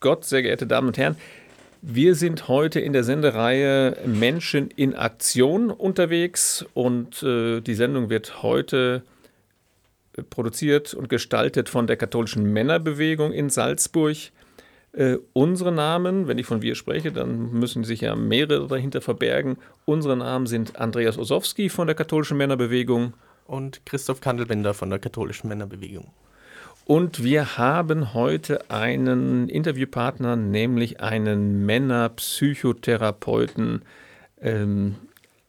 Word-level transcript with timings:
Gott, 0.00 0.24
sehr 0.24 0.42
geehrte 0.42 0.66
Damen 0.66 0.86
und 0.88 0.98
Herren. 0.98 1.16
Wir 1.82 2.14
sind 2.14 2.46
heute 2.46 2.78
in 2.78 2.92
der 2.92 3.02
Sendereihe 3.02 3.96
Menschen 4.06 4.70
in 4.70 4.94
Aktion 4.94 5.70
unterwegs 5.70 6.64
und 6.72 7.20
äh, 7.24 7.60
die 7.60 7.74
Sendung 7.74 8.08
wird 8.08 8.44
heute 8.44 9.02
produziert 10.30 10.94
und 10.94 11.08
gestaltet 11.08 11.68
von 11.68 11.88
der 11.88 11.96
katholischen 11.96 12.44
Männerbewegung 12.52 13.32
in 13.32 13.50
Salzburg. 13.50 14.16
Äh, 14.92 15.16
unsere 15.32 15.72
Namen, 15.72 16.28
wenn 16.28 16.38
ich 16.38 16.46
von 16.46 16.62
wir 16.62 16.76
spreche, 16.76 17.10
dann 17.10 17.52
müssen 17.52 17.82
sich 17.82 18.00
ja 18.00 18.14
mehrere 18.14 18.68
dahinter 18.68 19.00
verbergen. 19.00 19.56
Unsere 19.84 20.16
Namen 20.16 20.46
sind 20.46 20.78
Andreas 20.80 21.18
Osowski 21.18 21.68
von 21.68 21.88
der 21.88 21.96
katholischen 21.96 22.36
Männerbewegung 22.36 23.14
und 23.46 23.84
Christoph 23.84 24.20
Kandelbender 24.20 24.74
von 24.74 24.90
der 24.90 25.00
katholischen 25.00 25.48
Männerbewegung. 25.48 26.08
Und 26.88 27.22
wir 27.22 27.56
haben 27.58 28.14
heute 28.14 28.70
einen 28.70 29.50
Interviewpartner, 29.50 30.36
nämlich 30.36 31.02
einen 31.02 31.66
Männerpsychotherapeuten 31.66 33.82
ähm, 34.40 34.94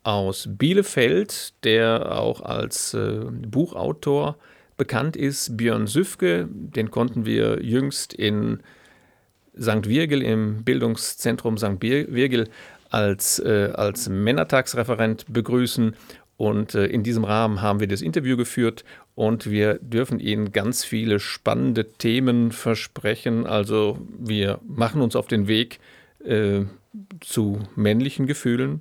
aus 0.03 0.49
Bielefeld, 0.49 1.53
der 1.63 2.19
auch 2.19 2.41
als 2.41 2.93
äh, 2.93 3.21
Buchautor 3.31 4.35
bekannt 4.75 5.15
ist, 5.15 5.55
Björn 5.55 5.87
Süfke. 5.87 6.49
Den 6.51 6.91
konnten 6.91 7.25
wir 7.25 7.63
jüngst 7.63 8.13
in 8.13 8.59
St. 9.57 9.87
Virgil 9.87 10.21
im 10.21 10.65
Bildungszentrum 10.65 11.57
St. 11.57 11.81
Virgil 11.81 12.49
als, 12.89 13.39
äh, 13.39 13.71
als 13.75 14.09
Männertagsreferent 14.09 15.31
begrüßen. 15.31 15.95
Und 16.39 16.73
äh, 16.73 16.85
in 16.85 17.03
diesem 17.03 17.25
Rahmen 17.25 17.61
haben 17.61 17.81
wir 17.81 17.87
das 17.87 18.01
Interview 18.01 18.37
geführt 18.37 18.85
und 19.13 19.51
wir 19.51 19.73
dürfen 19.79 20.21
Ihnen 20.21 20.53
ganz 20.53 20.85
viele 20.85 21.19
spannende 21.19 21.91
Themen 21.91 22.53
versprechen. 22.53 23.45
Also 23.45 23.99
wir 24.17 24.61
machen 24.65 25.01
uns 25.01 25.17
auf 25.17 25.27
den 25.27 25.49
Weg 25.49 25.81
äh, 26.23 26.61
zu 27.19 27.59
männlichen 27.75 28.25
Gefühlen. 28.25 28.79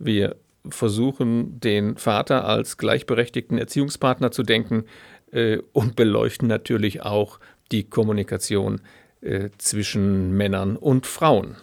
Wir 0.00 0.34
versuchen 0.68 1.60
den 1.60 1.96
Vater 1.96 2.44
als 2.44 2.78
gleichberechtigten 2.78 3.58
Erziehungspartner 3.58 4.32
zu 4.32 4.42
denken 4.42 4.82
äh, 5.30 5.58
und 5.72 5.94
beleuchten 5.94 6.48
natürlich 6.48 7.02
auch 7.02 7.38
die 7.70 7.84
Kommunikation 7.84 8.80
äh, 9.20 9.50
zwischen 9.58 10.36
Männern 10.36 10.74
und 10.74 11.06
Frauen. 11.06 11.54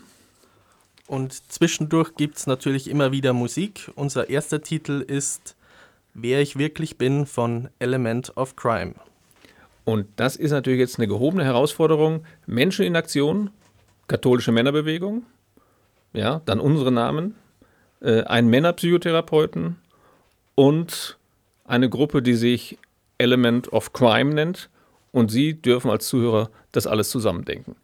Und 1.08 1.52
zwischendurch 1.52 2.16
gibt 2.16 2.38
es 2.38 2.48
natürlich 2.48 2.90
immer 2.90 3.12
wieder 3.12 3.34
Musik. 3.34 3.92
Unser 3.96 4.30
erster 4.30 4.62
Titel 4.62 5.04
ist 5.06 5.56
Wer 6.14 6.42
ich 6.42 6.58
wirklich 6.58 6.98
bin 6.98 7.26
von 7.26 7.70
Element 7.78 8.36
of 8.38 8.56
Crime. 8.56 8.96
Und 9.84 10.08
das 10.16 10.36
ist 10.36 10.52
natürlich 10.52 10.80
jetzt 10.80 10.98
eine 10.98 11.08
gehobene 11.08 11.44
Herausforderung. 11.44 12.24
Menschen 12.48 12.86
in 12.86 12.96
Aktion, 12.96 13.52
katholische 14.08 14.52
Männerbewegung, 14.52 15.24
ja, 16.14 16.42
dann 16.46 16.60
unsere 16.60 16.92
Namen, 16.92 17.36
äh, 18.02 18.24
ein 18.24 18.48
Männerpsychotherapeuten 18.48 19.76
und 20.56 21.18
eine 21.66 21.90
Gruppe, 21.90 22.22
die 22.22 22.36
sich 22.36 22.78
Element 23.18 23.72
of 23.74 23.94
Crime 23.94 24.34
nennt. 24.34 24.70
Und 25.12 25.32
Sie 25.32 25.62
dürfen 25.62 25.92
als 25.92 26.08
Zuhörer 26.08 26.50
das 26.72 26.88
alles 26.88 27.10
zusammendenken. 27.10 27.76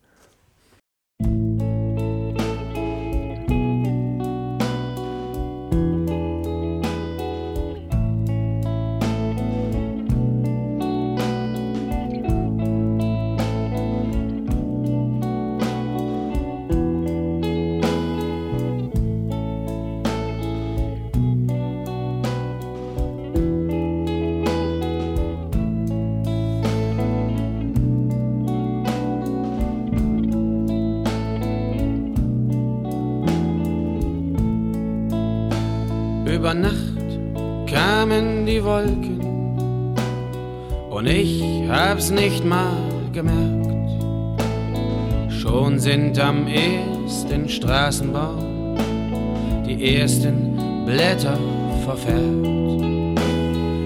Über 36.41 36.55
Nacht 36.55 36.97
kamen 37.71 38.47
die 38.47 38.63
Wolken 38.63 39.21
und 40.89 41.05
ich 41.05 41.43
hab's 41.69 42.09
nicht 42.09 42.43
mal 42.43 42.81
gemerkt. 43.13 43.91
Schon 45.29 45.77
sind 45.77 46.17
am 46.17 46.47
ersten 46.47 47.47
Straßenbau 47.47 48.33
die 49.67 49.97
ersten 49.97 50.83
Blätter 50.83 51.37
verfärbt. 51.85 53.19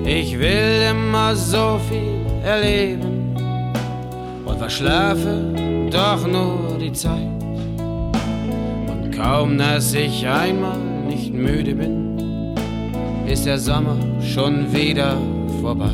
Ich 0.05 0.39
will 0.39 0.91
immer 0.91 1.35
so 1.35 1.77
viel 1.89 2.25
erleben 2.41 3.35
und 4.45 4.57
verschlafe 4.57 5.51
doch 5.91 6.25
nur 6.25 6.77
die 6.79 6.93
Zeit. 6.93 7.43
Und 8.87 9.11
kaum, 9.13 9.57
dass 9.57 9.93
ich 9.93 10.25
einmal 10.25 10.79
nicht 11.05 11.33
müde 11.33 11.75
bin, 11.75 12.14
ist 13.27 13.45
der 13.45 13.57
Sommer 13.57 13.97
schon 14.21 14.71
wieder 14.73 15.17
vorbei. 15.61 15.89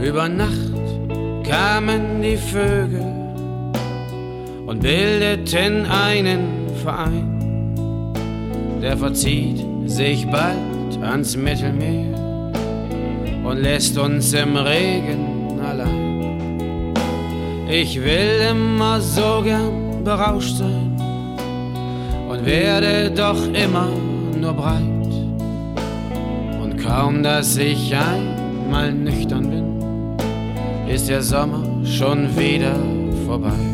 Über 0.00 0.28
Nacht 0.28 0.52
kamen 1.48 2.22
die 2.22 2.36
Vögel 2.36 3.04
und 4.66 4.80
bildeten 4.80 5.86
einen 5.86 6.68
Verein 6.82 7.33
der 8.84 8.98
verzieht 8.98 9.64
sich 9.86 10.26
bald 10.26 11.02
ans 11.02 11.34
Mittelmeer 11.38 12.18
und 13.42 13.62
lässt 13.62 13.96
uns 13.96 14.34
im 14.34 14.56
Regen 14.56 15.58
allein. 15.58 16.92
Ich 17.66 17.96
will 17.96 18.42
immer 18.50 19.00
so 19.00 19.40
gern 19.42 20.04
berauscht 20.04 20.56
sein 20.56 21.00
und 22.28 22.44
werde 22.44 23.10
doch 23.10 23.42
immer 23.54 23.88
nur 24.38 24.52
breit. 24.52 25.14
Und 26.62 26.76
kaum, 26.76 27.22
dass 27.22 27.56
ich 27.56 27.96
einmal 27.96 28.92
nüchtern 28.92 29.48
bin, 29.48 30.88
ist 30.94 31.08
der 31.08 31.22
Sommer 31.22 31.64
schon 31.86 32.36
wieder 32.36 32.76
vorbei. 33.26 33.73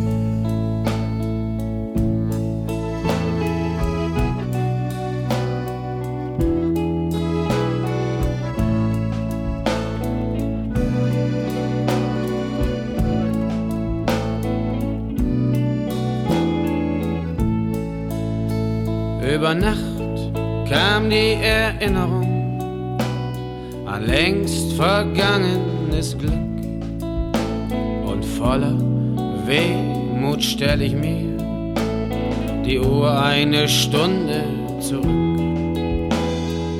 Die 21.10 21.34
Erinnerung 21.42 22.96
an 23.84 24.06
längst 24.06 24.74
vergangenes 24.74 26.16
Glück. 26.16 26.30
Und 28.06 28.24
voller 28.24 28.78
Wehmut 29.44 30.40
stell 30.40 30.82
ich 30.82 30.94
mir 30.94 31.36
die 32.64 32.78
Uhr 32.78 33.20
eine 33.20 33.68
Stunde 33.68 34.44
zurück. 34.78 36.12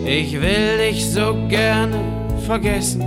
Ich 0.06 0.40
will 0.40 0.78
dich 0.78 1.10
so 1.10 1.34
gerne 1.48 1.98
vergessen 2.46 3.02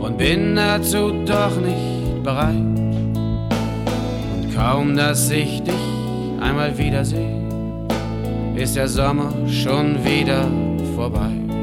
und 0.00 0.16
bin 0.16 0.54
dazu 0.54 1.10
doch 1.24 1.56
nicht 1.56 2.22
bereit. 2.22 2.54
Und 2.54 4.54
kaum, 4.54 4.96
dass 4.96 5.28
ich 5.30 5.60
dich 5.64 5.74
einmal 6.40 6.78
wiedersehe, 6.78 7.45
ist 8.56 8.74
der 8.74 8.88
Sommer 8.88 9.32
schon 9.48 10.02
wieder 10.04 10.50
vorbei. 10.94 11.55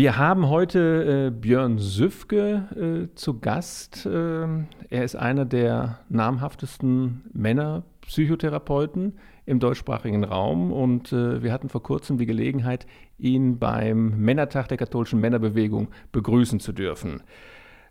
Wir 0.00 0.16
haben 0.16 0.48
heute 0.48 1.26
äh, 1.26 1.30
Björn 1.30 1.76
Süfke 1.76 3.10
äh, 3.10 3.14
zu 3.16 3.38
Gast. 3.38 4.08
Ähm, 4.10 4.68
er 4.88 5.04
ist 5.04 5.14
einer 5.14 5.44
der 5.44 5.98
namhaftesten 6.08 7.28
Männerpsychotherapeuten 7.34 9.18
im 9.44 9.60
deutschsprachigen 9.60 10.24
Raum 10.24 10.72
und 10.72 11.12
äh, 11.12 11.42
wir 11.42 11.52
hatten 11.52 11.68
vor 11.68 11.82
kurzem 11.82 12.16
die 12.16 12.24
Gelegenheit, 12.24 12.86
ihn 13.18 13.58
beim 13.58 14.18
Männertag 14.18 14.68
der 14.68 14.78
katholischen 14.78 15.20
Männerbewegung 15.20 15.88
begrüßen 16.12 16.60
zu 16.60 16.72
dürfen. 16.72 17.22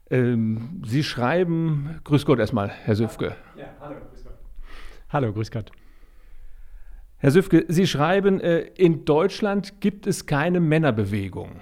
Ähm, 0.09 0.81
Sie 0.83 1.03
schreiben, 1.03 1.99
grüß 2.05 2.25
Gott 2.25 2.39
erstmal, 2.39 2.69
Herr 2.69 2.95
Süfke. 2.95 3.35
Ja, 3.55 3.65
hallo, 3.79 3.97
grüß 4.09 4.23
Gott. 4.23 4.33
Hallo, 5.09 5.31
grüß 5.31 5.51
Gott. 5.51 5.71
Herr 7.17 7.29
Süfke, 7.29 7.65
Sie 7.67 7.85
schreiben, 7.85 8.39
äh, 8.39 8.61
in 8.61 9.05
Deutschland 9.05 9.79
gibt 9.79 10.07
es 10.07 10.25
keine 10.25 10.59
Männerbewegung. 10.59 11.61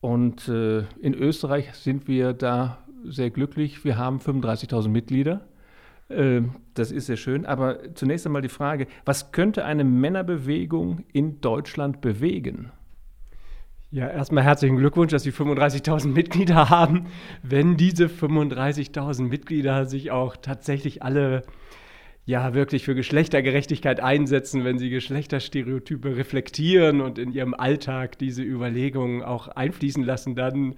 Und 0.00 0.48
äh, 0.48 0.84
in 1.00 1.14
Österreich 1.14 1.74
sind 1.74 2.06
wir 2.06 2.32
da 2.32 2.78
sehr 3.04 3.30
glücklich. 3.30 3.84
Wir 3.84 3.98
haben 3.98 4.18
35.000 4.18 4.88
Mitglieder. 4.88 5.46
Äh, 6.08 6.42
das 6.74 6.90
ist 6.92 7.06
sehr 7.06 7.16
schön. 7.16 7.46
Aber 7.46 7.94
zunächst 7.94 8.26
einmal 8.26 8.42
die 8.42 8.48
Frage, 8.48 8.86
was 9.04 9.32
könnte 9.32 9.64
eine 9.64 9.84
Männerbewegung 9.84 11.04
in 11.12 11.40
Deutschland 11.40 12.00
bewegen? 12.00 12.70
Ja, 13.90 14.06
erstmal 14.06 14.44
herzlichen 14.44 14.76
Glückwunsch, 14.76 15.12
dass 15.12 15.22
Sie 15.22 15.32
35.000 15.32 16.08
Mitglieder 16.08 16.68
haben. 16.68 17.06
Wenn 17.42 17.78
diese 17.78 18.06
35.000 18.06 19.22
Mitglieder 19.22 19.86
sich 19.86 20.10
auch 20.10 20.36
tatsächlich 20.36 21.02
alle 21.02 21.42
ja 22.28 22.52
wirklich 22.52 22.84
für 22.84 22.94
Geschlechtergerechtigkeit 22.94 24.00
einsetzen, 24.00 24.62
wenn 24.62 24.78
sie 24.78 24.90
Geschlechterstereotype 24.90 26.14
reflektieren 26.14 27.00
und 27.00 27.18
in 27.18 27.32
ihrem 27.32 27.54
Alltag 27.54 28.18
diese 28.18 28.42
Überlegungen 28.42 29.22
auch 29.22 29.48
einfließen 29.48 30.04
lassen, 30.04 30.36
dann, 30.36 30.74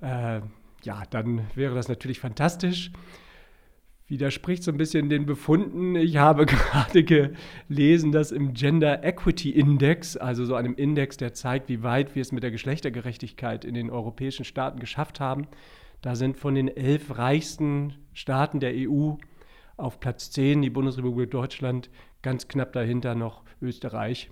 äh, 0.00 0.40
ja, 0.84 1.02
dann 1.10 1.40
wäre 1.56 1.74
das 1.74 1.88
natürlich 1.88 2.20
fantastisch. 2.20 2.92
Widerspricht 4.06 4.62
so 4.62 4.70
ein 4.70 4.76
bisschen 4.76 5.08
den 5.08 5.26
Befunden. 5.26 5.96
Ich 5.96 6.18
habe 6.18 6.46
gerade 6.46 7.02
gelesen, 7.02 8.12
dass 8.12 8.30
im 8.30 8.54
Gender 8.54 9.02
Equity 9.02 9.50
Index, 9.50 10.16
also 10.16 10.44
so 10.44 10.54
einem 10.54 10.76
Index, 10.76 11.16
der 11.16 11.34
zeigt, 11.34 11.68
wie 11.68 11.82
weit 11.82 12.14
wir 12.14 12.22
es 12.22 12.30
mit 12.30 12.44
der 12.44 12.52
Geschlechtergerechtigkeit 12.52 13.64
in 13.64 13.74
den 13.74 13.90
europäischen 13.90 14.44
Staaten 14.44 14.78
geschafft 14.78 15.18
haben, 15.18 15.48
da 16.00 16.14
sind 16.14 16.36
von 16.36 16.54
den 16.54 16.68
elf 16.68 17.18
reichsten 17.18 17.94
Staaten 18.12 18.60
der 18.60 18.72
EU 18.76 19.14
auf 19.76 20.00
Platz 20.00 20.30
10 20.30 20.62
die 20.62 20.70
Bundesrepublik 20.70 21.30
Deutschland, 21.30 21.90
ganz 22.22 22.48
knapp 22.48 22.72
dahinter 22.72 23.14
noch 23.14 23.42
Österreich. 23.60 24.30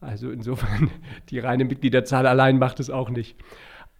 Also 0.00 0.30
insofern, 0.30 0.90
die 1.30 1.38
reine 1.38 1.64
Mitgliederzahl 1.64 2.26
allein 2.26 2.58
macht 2.58 2.80
es 2.80 2.90
auch 2.90 3.10
nicht. 3.10 3.36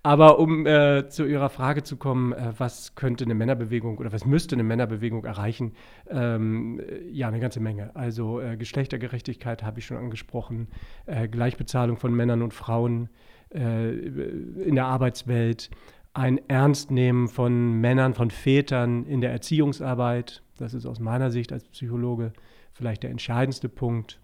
Aber 0.07 0.39
um 0.39 0.67
äh, 0.67 1.09
zu 1.09 1.25
Ihrer 1.25 1.49
Frage 1.49 1.83
zu 1.83 1.97
kommen, 1.97 2.35
äh, 2.35 2.53
was 2.59 2.95
könnte 2.95 3.25
eine 3.25 3.35
Männerbewegung 3.35 3.97
oder 3.97 4.13
was 4.13 4.27
müsste 4.27 4.55
eine 4.55 4.63
Männerbewegung 4.63 5.25
erreichen? 5.25 5.73
Ähm, 6.11 6.79
ja, 7.11 7.29
eine 7.29 7.41
ganze 7.41 7.59
Menge. 7.59 7.97
Also 7.97 8.39
äh, 8.39 8.59
Geschlechtergerechtigkeit 8.59 9.63
habe 9.63 9.79
ich 9.79 9.87
schon 9.87 9.97
angesprochen, 9.97 10.69
äh, 11.07 11.27
Gleichbezahlung 11.27 11.97
von 11.97 12.15
Männern 12.15 12.43
und 12.43 12.53
Frauen 12.53 13.09
äh, 13.55 13.93
in 13.93 14.75
der 14.75 14.85
Arbeitswelt, 14.85 15.71
ein 16.13 16.39
Ernstnehmen 16.49 17.29
von 17.29 17.81
Männern, 17.81 18.13
von 18.13 18.31
Vätern 18.31 19.07
in 19.07 19.23
der 19.23 19.33
Erziehungsarbeit, 19.33 20.44
das 20.59 20.75
ist 20.75 20.87
aus 20.87 21.01
meiner 21.01 21.31
Sicht 21.31 21.53
als 21.53 21.65
Psychologe 21.69 22.33
vielleicht 22.73 23.03
der 23.03 23.11
entscheidendste 23.11 23.69
Punkt. 23.69 24.21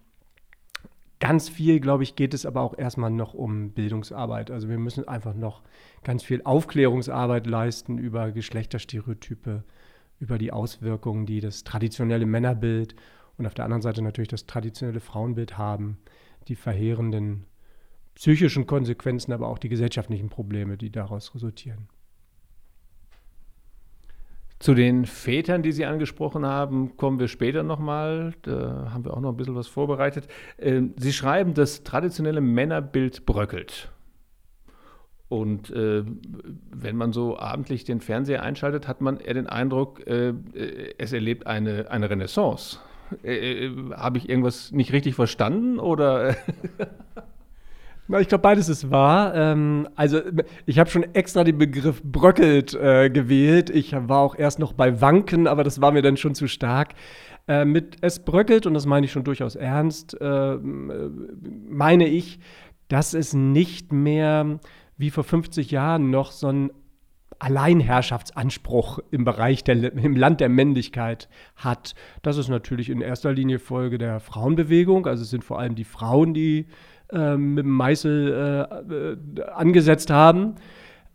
Ganz 1.19 1.49
viel, 1.49 1.79
glaube 1.79 2.03
ich, 2.03 2.15
geht 2.15 2.33
es 2.33 2.45
aber 2.45 2.61
auch 2.61 2.77
erstmal 2.77 3.11
noch 3.11 3.33
um 3.33 3.71
Bildungsarbeit. 3.71 4.49
Also 4.49 4.69
wir 4.69 4.79
müssen 4.79 5.07
einfach 5.07 5.35
noch 5.35 5.61
ganz 6.03 6.23
viel 6.23 6.41
Aufklärungsarbeit 6.43 7.45
leisten 7.45 7.97
über 7.99 8.31
Geschlechterstereotype, 8.31 9.63
über 10.19 10.37
die 10.37 10.51
Auswirkungen, 10.51 11.25
die 11.25 11.39
das 11.39 11.63
traditionelle 11.63 12.25
Männerbild 12.25 12.95
und 13.37 13.45
auf 13.45 13.53
der 13.53 13.65
anderen 13.65 13.83
Seite 13.83 14.01
natürlich 14.01 14.29
das 14.29 14.47
traditionelle 14.47 14.99
Frauenbild 14.99 15.57
haben, 15.57 15.97
die 16.47 16.55
verheerenden 16.55 17.45
psychischen 18.15 18.67
Konsequenzen, 18.67 19.31
aber 19.31 19.47
auch 19.47 19.59
die 19.59 19.69
gesellschaftlichen 19.69 20.29
Probleme, 20.29 20.77
die 20.77 20.91
daraus 20.91 21.33
resultieren. 21.33 21.87
Zu 24.61 24.75
den 24.75 25.07
Vätern, 25.07 25.63
die 25.63 25.71
Sie 25.71 25.85
angesprochen 25.85 26.45
haben, 26.45 26.95
kommen 26.95 27.19
wir 27.19 27.27
später 27.27 27.63
nochmal. 27.63 28.35
Da 28.43 28.91
haben 28.93 29.03
wir 29.03 29.17
auch 29.17 29.19
noch 29.19 29.31
ein 29.31 29.37
bisschen 29.37 29.55
was 29.55 29.67
vorbereitet. 29.67 30.27
Ähm, 30.59 30.93
Sie 30.97 31.13
schreiben, 31.13 31.55
das 31.55 31.81
traditionelle 31.81 32.41
Männerbild 32.41 33.25
bröckelt. 33.25 33.89
Und 35.29 35.71
äh, 35.71 36.03
wenn 36.69 36.95
man 36.95 37.11
so 37.11 37.39
abendlich 37.39 37.85
den 37.85 38.01
Fernseher 38.01 38.43
einschaltet, 38.43 38.87
hat 38.87 39.01
man 39.01 39.19
eher 39.19 39.33
den 39.33 39.47
Eindruck, 39.47 40.05
äh, 40.05 40.29
äh 40.29 40.93
es 40.99 41.11
erlebt 41.11 41.47
eine, 41.47 41.89
eine 41.89 42.11
Renaissance. 42.11 42.77
Äh, 43.23 43.65
äh 43.65 43.71
Habe 43.95 44.19
ich 44.19 44.29
irgendwas 44.29 44.71
nicht 44.71 44.93
richtig 44.93 45.15
verstanden 45.15 45.79
oder? 45.79 46.35
Ich 48.19 48.27
glaube, 48.27 48.41
beides 48.41 48.67
ist 48.67 48.91
wahr. 48.91 49.33
Ähm, 49.35 49.87
also 49.95 50.19
ich 50.65 50.79
habe 50.79 50.89
schon 50.89 51.03
extra 51.13 51.43
den 51.43 51.57
Begriff 51.57 52.01
bröckelt 52.03 52.73
äh, 52.73 53.09
gewählt. 53.09 53.69
Ich 53.69 53.93
war 53.93 54.19
auch 54.19 54.35
erst 54.35 54.59
noch 54.59 54.73
bei 54.73 55.01
Wanken, 55.01 55.47
aber 55.47 55.63
das 55.63 55.81
war 55.81 55.91
mir 55.91 56.01
dann 56.01 56.17
schon 56.17 56.35
zu 56.35 56.47
stark. 56.47 56.93
Äh, 57.47 57.65
mit 57.65 57.97
es 58.01 58.19
bröckelt, 58.19 58.65
und 58.65 58.73
das 58.73 58.85
meine 58.85 59.05
ich 59.05 59.11
schon 59.11 59.23
durchaus 59.23 59.55
ernst, 59.55 60.19
äh, 60.19 60.57
meine 60.57 62.07
ich, 62.07 62.39
dass 62.87 63.13
es 63.13 63.33
nicht 63.33 63.93
mehr 63.93 64.59
wie 64.97 65.09
vor 65.09 65.23
50 65.23 65.71
Jahren 65.71 66.09
noch 66.09 66.31
so 66.31 66.47
ein 66.47 66.71
Alleinherrschaftsanspruch 67.39 68.99
im 69.09 69.25
Bereich 69.25 69.63
der, 69.63 69.93
im 69.93 70.15
Land 70.15 70.41
der 70.41 70.49
Männlichkeit 70.49 71.27
hat. 71.55 71.95
Das 72.21 72.37
ist 72.37 72.49
natürlich 72.49 72.89
in 72.89 73.01
erster 73.01 73.33
Linie 73.33 73.57
Folge 73.57 73.97
der 73.97 74.19
Frauenbewegung. 74.19 75.07
Also 75.07 75.23
es 75.23 75.31
sind 75.31 75.43
vor 75.43 75.57
allem 75.57 75.73
die 75.73 75.83
Frauen, 75.83 76.35
die 76.35 76.67
ähm, 77.11 77.55
mit 77.55 77.65
dem 77.65 77.71
Meißel 77.71 78.67
äh, 78.89 79.41
äh, 79.41 79.43
angesetzt 79.51 80.09
haben. 80.09 80.55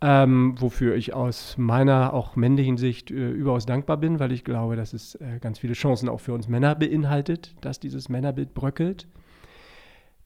Ähm, 0.02 0.56
wofür 0.58 0.94
ich 0.94 1.14
aus 1.14 1.56
meiner 1.56 2.12
auch 2.12 2.36
männlichen 2.36 2.76
Sicht 2.76 3.10
äh, 3.10 3.30
überaus 3.30 3.64
dankbar 3.64 3.96
bin, 3.96 4.20
weil 4.20 4.30
ich 4.30 4.44
glaube, 4.44 4.76
dass 4.76 4.92
es 4.92 5.14
äh, 5.14 5.38
ganz 5.40 5.58
viele 5.58 5.72
Chancen 5.72 6.10
auch 6.10 6.20
für 6.20 6.34
uns 6.34 6.48
Männer 6.48 6.74
beinhaltet, 6.74 7.54
dass 7.62 7.80
dieses 7.80 8.10
Männerbild 8.10 8.52
bröckelt. 8.52 9.08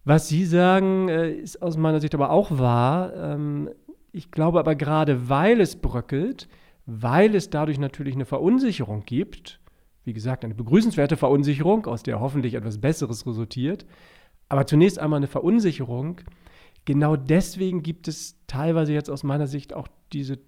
Was 0.04 0.26
Sie 0.28 0.44
sagen, 0.44 1.08
äh, 1.08 1.30
ist 1.30 1.62
aus 1.62 1.76
meiner 1.76 2.00
Sicht 2.00 2.14
aber 2.14 2.30
auch 2.30 2.58
wahr. 2.58 3.12
Ähm, 3.14 3.70
ich 4.10 4.32
glaube 4.32 4.58
aber 4.58 4.74
gerade, 4.74 5.28
weil 5.28 5.60
es 5.60 5.76
bröckelt, 5.76 6.48
weil 6.86 7.36
es 7.36 7.50
dadurch 7.50 7.78
natürlich 7.78 8.14
eine 8.16 8.24
Verunsicherung 8.24 9.04
gibt, 9.04 9.60
wie 10.04 10.12
gesagt, 10.12 10.44
eine 10.44 10.54
begrüßenswerte 10.54 11.16
Verunsicherung, 11.16 11.86
aus 11.86 12.02
der 12.02 12.18
hoffentlich 12.18 12.54
etwas 12.54 12.78
Besseres 12.78 13.26
resultiert, 13.26 13.86
aber 14.50 14.66
zunächst 14.66 14.98
einmal 14.98 15.18
eine 15.18 15.28
Verunsicherung, 15.28 16.20
genau 16.84 17.16
deswegen 17.16 17.82
gibt 17.82 18.08
es 18.08 18.36
teilweise 18.48 18.92
jetzt 18.92 19.08
aus 19.08 19.22
meiner 19.22 19.46
Sicht 19.46 19.72
auch 19.72 19.88
diese 20.12 20.38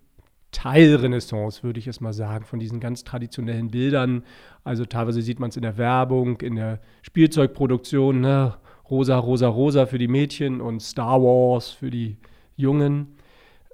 Teilrenaissance, 0.50 1.62
würde 1.62 1.78
ich 1.78 1.86
es 1.86 2.00
mal 2.00 2.12
sagen, 2.12 2.44
von 2.44 2.58
diesen 2.58 2.80
ganz 2.80 3.04
traditionellen 3.04 3.70
Bildern. 3.70 4.24
Also 4.64 4.84
teilweise 4.84 5.22
sieht 5.22 5.38
man 5.38 5.50
es 5.50 5.56
in 5.56 5.62
der 5.62 5.78
Werbung, 5.78 6.40
in 6.40 6.56
der 6.56 6.80
Spielzeugproduktion, 7.02 8.20
ne? 8.20 8.56
rosa, 8.90 9.16
rosa, 9.16 9.46
rosa 9.46 9.86
für 9.86 9.98
die 9.98 10.08
Mädchen 10.08 10.60
und 10.60 10.82
Star 10.82 11.22
Wars 11.22 11.70
für 11.70 11.90
die 11.90 12.18
Jungen. 12.56 13.14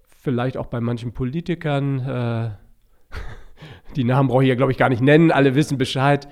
Vielleicht 0.06 0.58
auch 0.58 0.66
bei 0.66 0.80
manchen 0.80 1.12
Politikern. 1.12 2.00
Äh, 2.00 2.50
die 3.96 4.04
Namen 4.04 4.28
brauche 4.28 4.42
ich 4.42 4.50
ja, 4.50 4.56
glaube 4.56 4.72
ich, 4.72 4.78
gar 4.78 4.90
nicht 4.90 5.02
nennen, 5.02 5.32
alle 5.32 5.54
wissen 5.54 5.78
Bescheid. 5.78 6.28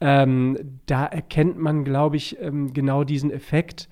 Ähm, 0.00 0.80
da 0.86 1.06
erkennt 1.06 1.58
man, 1.58 1.84
glaube 1.84 2.16
ich, 2.16 2.40
ähm, 2.40 2.72
genau 2.72 3.04
diesen 3.04 3.30
Effekt 3.30 3.88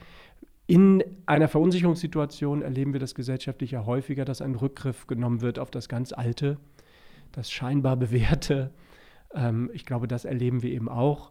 in 0.67 1.05
einer 1.27 1.49
Verunsicherungssituation 1.49 2.63
erleben 2.63 2.93
wir 2.93 3.01
das 3.01 3.15
gesellschaftlich 3.15 3.71
ja 3.71 3.87
häufiger, 3.87 4.25
dass 4.25 4.43
ein 4.43 4.57
Rückgriff 4.57 5.07
genommen 5.07 5.41
wird 5.41 5.59
auf 5.59 5.71
das 5.71 5.89
ganz 5.89 6.13
Alte, 6.13 6.59
das 7.33 7.51
scheinbar 7.51 7.97
Bewährte. 7.97 8.73
Ähm, 9.33 9.71
ich 9.73 9.87
glaube, 9.87 10.09
das 10.09 10.25
erleben 10.25 10.63
wir 10.63 10.71
eben 10.71 10.89
auch. 10.89 11.31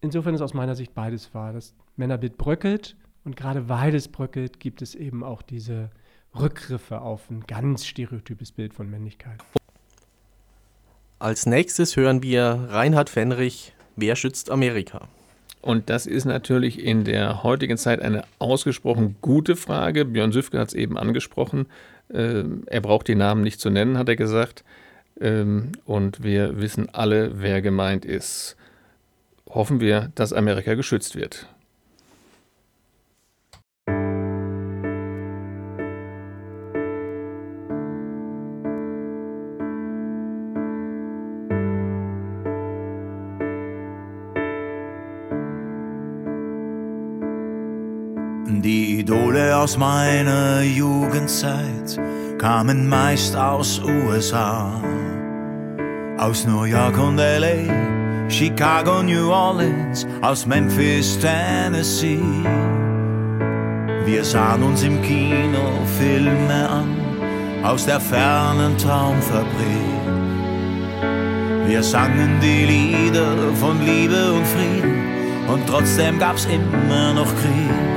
Insofern 0.00 0.34
ist 0.34 0.42
aus 0.42 0.54
meiner 0.54 0.76
Sicht 0.76 0.94
beides 0.94 1.34
wahr. 1.34 1.52
Das 1.52 1.74
Männerbild 1.96 2.38
bröckelt 2.38 2.96
und 3.24 3.36
gerade 3.36 3.68
weil 3.68 3.94
es 3.96 4.06
bröckelt, 4.06 4.60
gibt 4.60 4.80
es 4.80 4.94
eben 4.94 5.24
auch 5.24 5.42
diese 5.42 5.90
Rückgriffe 6.38 7.00
auf 7.00 7.28
ein 7.30 7.40
ganz 7.40 7.84
stereotypes 7.84 8.52
Bild 8.52 8.74
von 8.74 8.88
Männlichkeit. 8.88 9.42
Als 11.18 11.46
nächstes 11.46 11.96
hören 11.96 12.22
wir 12.22 12.68
Reinhard 12.68 13.10
Fenrich, 13.10 13.74
Wer 14.00 14.14
schützt 14.14 14.48
Amerika? 14.48 15.08
Und 15.60 15.90
das 15.90 16.06
ist 16.06 16.24
natürlich 16.24 16.84
in 16.84 17.02
der 17.02 17.42
heutigen 17.42 17.76
Zeit 17.76 18.00
eine 18.00 18.22
ausgesprochen 18.38 19.16
gute 19.22 19.56
Frage. 19.56 20.04
Björn 20.04 20.30
Süfke 20.30 20.60
hat 20.60 20.68
es 20.68 20.74
eben 20.74 20.96
angesprochen. 20.96 21.66
Ähm, 22.14 22.62
er 22.66 22.80
braucht 22.80 23.08
die 23.08 23.16
Namen 23.16 23.42
nicht 23.42 23.58
zu 23.58 23.70
nennen, 23.70 23.98
hat 23.98 24.08
er 24.08 24.14
gesagt. 24.14 24.62
Ähm, 25.20 25.72
und 25.84 26.22
wir 26.22 26.60
wissen 26.60 26.88
alle, 26.92 27.42
wer 27.42 27.60
gemeint 27.60 28.04
ist. 28.04 28.56
Hoffen 29.50 29.80
wir, 29.80 30.12
dass 30.14 30.32
Amerika 30.32 30.74
geschützt 30.74 31.16
wird. 31.16 31.48
Aus 49.68 49.76
meiner 49.76 50.62
Jugendzeit 50.62 52.00
kamen 52.38 52.88
meist 52.88 53.36
aus 53.36 53.82
USA, 53.84 54.82
aus 56.16 56.46
New 56.46 56.64
York 56.64 56.96
und 56.96 57.18
LA, 57.18 58.30
Chicago, 58.30 59.02
New 59.02 59.30
Orleans, 59.30 60.06
aus 60.22 60.46
Memphis, 60.46 61.18
Tennessee. 61.18 62.18
Wir 64.06 64.24
sahen 64.24 64.62
uns 64.62 64.82
im 64.84 65.02
Kino 65.02 65.84
Filme 65.98 66.66
an, 66.66 67.62
aus 67.62 67.84
der 67.84 68.00
fernen 68.00 68.74
Traumfabrik. 68.78 70.08
Wir 71.66 71.82
sangen 71.82 72.40
die 72.40 72.64
Lieder 72.64 73.36
von 73.60 73.84
Liebe 73.84 74.32
und 74.32 74.46
Frieden 74.46 75.46
und 75.46 75.66
trotzdem 75.66 76.18
gab's 76.18 76.46
immer 76.46 77.12
noch 77.12 77.28
Krieg. 77.42 77.87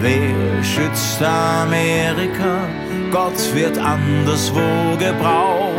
Wer 0.00 0.62
schützt 0.62 1.22
Amerika? 1.22 2.68
Gott 3.10 3.54
wird 3.54 3.78
anderswo 3.78 4.96
gebraucht. 4.98 5.74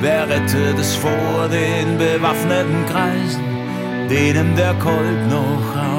Wer 0.00 0.28
rettet 0.28 0.78
es 0.78 0.96
vor 0.96 1.48
den 1.50 1.98
bewaffneten 1.98 2.84
Kreisen, 2.86 3.44
denen 4.10 4.56
der 4.56 4.74
Colt 4.74 5.28
noch 5.28 5.76
raucht? 5.76 5.92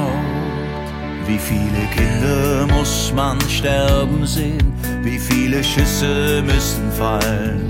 Wie 1.26 1.40
viele 1.40 1.88
Kinder 1.96 2.68
muss 2.68 3.14
man 3.16 3.40
sterben 3.50 4.26
sehen? 4.26 4.74
Wie 5.04 5.18
viele 5.20 5.64
Schüsse 5.64 6.44
müssen 6.46 6.92
fallen? 6.92 7.66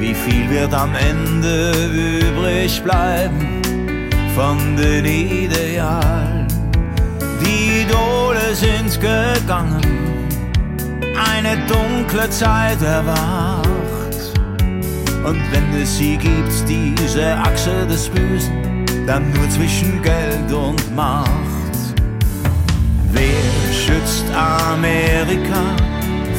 Wie 0.00 0.14
viel 0.14 0.50
wird 0.50 0.74
am 0.74 0.92
Ende 0.94 1.72
übrig 2.20 2.82
bleiben 2.82 3.62
von 4.34 4.76
den 4.76 5.04
Idealen? 5.04 6.33
Idole 7.84 8.54
sind 8.54 9.00
gegangen, 9.00 9.82
eine 11.32 11.56
dunkle 11.66 12.28
Zeit 12.30 12.80
erwacht. 12.82 13.64
Und 15.24 15.40
wenn 15.52 15.82
es 15.82 15.98
sie 15.98 16.16
gibt, 16.16 16.68
diese 16.68 17.36
Achse 17.36 17.86
des 17.86 18.08
Bösen, 18.08 18.86
dann 19.06 19.30
nur 19.32 19.48
zwischen 19.50 20.00
Geld 20.02 20.52
und 20.52 20.94
Macht. 20.94 21.28
Wer 23.12 23.72
schützt 23.72 24.24
Amerika 24.34 25.62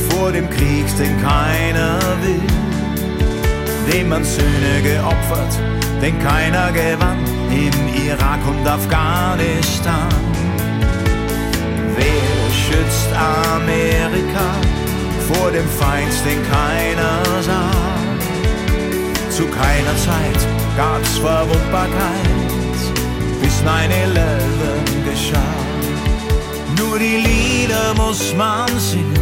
vor 0.10 0.32
dem 0.32 0.50
Krieg, 0.50 0.86
den 0.98 1.22
keiner 1.22 2.00
will? 2.24 3.92
Dem 3.92 4.10
man 4.10 4.24
Söhne 4.24 4.82
geopfert, 4.84 5.60
den 6.02 6.18
keiner 6.20 6.72
gewann, 6.72 7.20
im 7.52 8.08
Irak 8.08 8.40
und 8.48 8.68
Afghanistan 8.68 10.10
schützt 12.65 13.10
Amerika 13.13 14.48
vor 15.27 15.51
dem 15.51 15.67
Feind, 15.79 16.13
den 16.25 16.41
keiner 16.50 17.41
sah. 17.41 17.95
Zu 19.29 19.43
keiner 19.48 19.95
Zeit 20.07 20.41
gab's 20.77 21.17
Verwundbarkeit, 21.17 22.79
bis 23.41 23.62
9-11 23.62 24.15
geschah. 25.10 25.55
Nur 26.77 27.00
die 27.00 27.17
Lieder 27.27 27.93
muss 27.95 28.34
man 28.36 28.67
singen, 28.79 29.19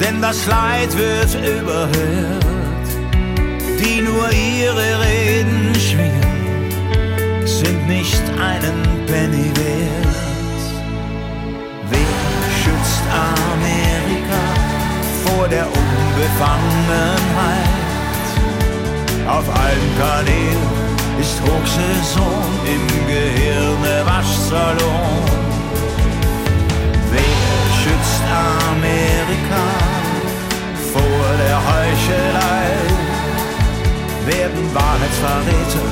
denn 0.00 0.20
das 0.20 0.46
Leid 0.46 0.96
wird 0.96 1.34
überhört. 1.34 2.88
Die 3.80 4.00
nur 4.02 4.28
ihre 4.30 4.88
Reden 5.06 5.74
schwingen, 5.74 7.46
sind 7.46 7.86
nicht 7.88 8.22
einen 8.38 9.06
Penny 9.06 9.50
wert. 9.56 10.29
Amerika 13.10 14.42
vor 15.24 15.48
der 15.48 15.66
Unbefangenheit. 15.66 17.68
Auf 19.28 19.48
allen 19.48 19.98
Kanälen 19.98 20.68
ist 21.20 21.40
Hochsaison 21.42 22.44
im 22.64 22.86
Gehirne 23.06 24.04
Waschsalon. 24.04 25.24
Wer 27.12 27.44
schützt 27.80 28.24
Amerika 28.70 29.66
vor 30.92 31.26
der 31.44 31.58
Heuchelei? 31.70 32.68
Werden 34.26 34.64
Wahrheitsverräter 34.74 35.88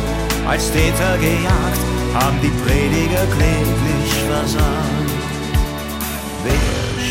als 0.48 0.72
Täter 0.72 1.18
gejagt, 1.18 1.80
haben 2.14 2.40
die 2.40 2.54
Prediger 2.64 3.26
kläglich 3.37 4.14
versagt. 4.28 5.07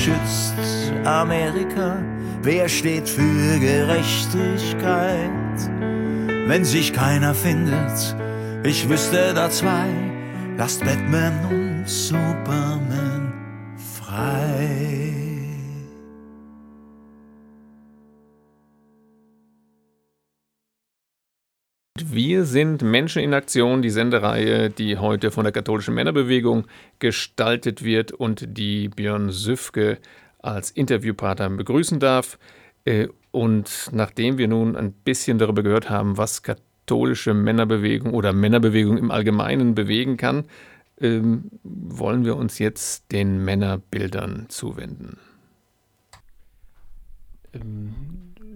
Schützt 0.07 0.55
Amerika? 1.03 2.01
Wer 2.41 2.69
steht 2.69 3.09
für 3.09 3.59
Gerechtigkeit? 3.59 5.29
Wenn 6.47 6.63
sich 6.63 6.93
keiner 6.93 7.33
findet, 7.33 8.15
ich 8.63 8.87
wüsste 8.87 9.33
da 9.33 9.49
zwei, 9.49 9.89
lasst 10.55 10.79
Batman 10.85 11.33
und 11.49 11.89
Superman 11.89 13.33
frei. 13.99 14.76
Wir 22.17 22.45
sind 22.45 22.81
Menschen 22.81 23.21
in 23.21 23.35
Aktion, 23.35 23.83
die 23.83 23.91
Sendereihe, 23.91 24.71
die 24.71 24.97
heute 24.97 25.29
von 25.29 25.43
der 25.43 25.51
katholischen 25.51 25.93
Männerbewegung 25.93 26.65
gestaltet 26.97 27.83
wird 27.83 28.11
und 28.11 28.57
die 28.57 28.89
Björn 28.89 29.29
Süfke 29.29 29.99
als 30.39 30.71
Interviewpartner 30.71 31.47
begrüßen 31.51 31.99
darf. 31.99 32.39
Äh, 32.85 33.09
und 33.29 33.91
nachdem 33.91 34.39
wir 34.39 34.47
nun 34.47 34.75
ein 34.75 34.93
bisschen 34.93 35.37
darüber 35.37 35.61
gehört 35.61 35.91
haben, 35.91 36.17
was 36.17 36.41
katholische 36.41 37.35
Männerbewegung 37.35 38.15
oder 38.15 38.33
Männerbewegung 38.33 38.97
im 38.97 39.11
Allgemeinen 39.11 39.75
bewegen 39.75 40.17
kann, 40.17 40.45
ähm, 40.99 41.51
wollen 41.61 42.25
wir 42.25 42.35
uns 42.35 42.57
jetzt 42.57 43.11
den 43.11 43.45
Männerbildern 43.45 44.45
zuwenden. 44.49 45.19
Ähm, 47.53 47.93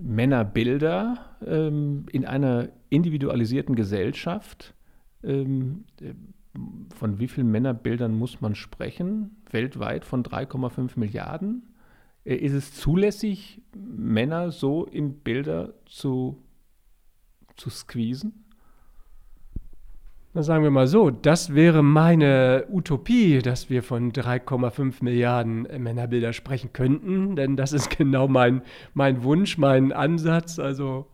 Männerbilder 0.02 1.38
ähm, 1.46 2.08
in 2.12 2.26
einer 2.26 2.70
individualisierten 2.92 3.76
Gesellschaft 3.76 4.76
ähm, 5.24 5.86
von 6.96 7.20
wie 7.20 7.28
vielen 7.28 7.50
Männerbildern 7.50 8.14
muss 8.14 8.42
man 8.42 8.56
sprechen? 8.56 9.38
Weltweit 9.50 10.06
von 10.06 10.24
3,5 10.24 11.00
Milliarden? 11.00 11.64
Äh, 12.26 12.36
ist 12.36 12.54
es 12.54 12.74
zulässig, 12.74 13.62
Männer 13.76 14.52
so 14.52 14.86
in 14.86 15.16
Bilder 15.20 15.74
zu, 15.86 16.44
zu 17.56 17.70
squeezen? 17.70 18.46
Na, 20.34 20.44
sagen 20.44 20.64
wir 20.64 20.72
mal 20.72 20.88
so, 20.88 21.10
das 21.10 21.56
wäre 21.56 21.84
meine 21.84 22.66
Utopie, 22.72 23.40
dass 23.40 23.70
wir 23.70 23.84
von 23.84 24.14
3,5 24.14 25.04
Milliarden 25.04 25.64
Männerbilder 25.64 26.32
sprechen 26.32 26.72
könnten, 26.72 27.36
denn 27.36 27.58
das 27.58 27.74
ist 27.74 27.90
genau 27.98 28.30
mein, 28.30 28.62
mein 28.94 29.24
Wunsch, 29.24 29.58
mein 29.58 29.92
Ansatz. 29.92 30.58
Also 30.58 31.08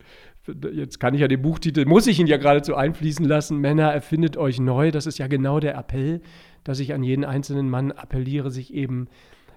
jetzt 0.74 1.00
kann 1.00 1.14
ich 1.14 1.22
ja 1.22 1.28
den 1.28 1.42
Buchtitel, 1.42 1.86
muss 1.86 2.08
ich 2.08 2.20
ihn 2.20 2.28
ja 2.28 2.38
geradezu 2.38 2.76
einfließen 2.76 3.26
lassen, 3.26 3.58
Männer, 3.58 3.92
erfindet 3.92 4.38
euch 4.38 4.60
neu. 4.60 4.92
Das 4.92 5.06
ist 5.06 5.18
ja 5.18 5.28
genau 5.28 5.60
der 5.60 5.76
Appell, 5.76 6.22
dass 6.64 6.80
ich 6.80 6.94
an 6.94 7.04
jeden 7.04 7.26
einzelnen 7.26 7.70
Mann 7.70 7.92
appelliere, 7.92 8.52
sich 8.52 8.74
eben 8.74 9.08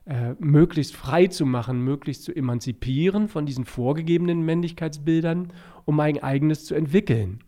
äh, 0.07 0.35
möglichst 0.39 0.97
frei 0.97 1.27
zu 1.27 1.47
machen, 1.47 1.83
möglichst 1.83 2.25
zu 2.25 2.35
emanzipieren 2.35 3.29
von 3.29 3.47
diesen 3.47 3.65
vorgegebenen 3.65 4.43
Männlichkeitsbildern, 4.45 5.53
um 5.85 6.01
ein 6.01 6.23
eigenes 6.23 6.65
zu 6.65 6.75
entwickeln. 6.75 7.41